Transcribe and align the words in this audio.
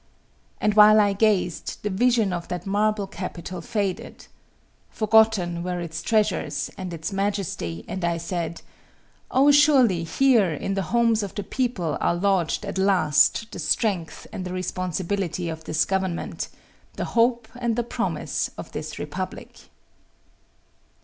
And 0.59 0.73
while 0.73 0.99
I 0.99 1.13
gazed, 1.13 1.83
the 1.83 1.91
vision 1.91 2.33
of 2.33 2.47
that 2.47 2.65
marble 2.65 3.05
Capitol 3.05 3.61
faded. 3.61 4.25
Forgotten 4.89 5.61
were 5.61 5.79
its 5.79 6.01
treasures 6.01 6.71
and 6.75 6.91
its 6.91 7.13
majesty 7.13 7.85
and 7.87 8.03
I 8.03 8.17
said, 8.17 8.63
"Oh, 9.29 9.51
surely 9.51 10.03
here 10.03 10.49
in 10.51 10.73
the 10.73 10.81
homes 10.89 11.21
of 11.21 11.35
the 11.35 11.43
people 11.43 11.99
are 12.01 12.15
lodged 12.15 12.65
at 12.65 12.79
last 12.79 13.51
the 13.51 13.59
strength 13.59 14.25
and 14.33 14.43
the 14.43 14.53
responsibility 14.53 15.49
of 15.49 15.65
this 15.65 15.85
government, 15.85 16.47
the 16.93 17.05
hope 17.05 17.47
and 17.55 17.75
the 17.75 17.83
promise 17.83 18.49
of 18.57 18.71
this 18.71 18.97
republic." 18.97 19.69